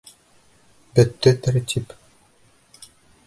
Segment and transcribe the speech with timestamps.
[0.99, 1.93] Бөттө тәртип.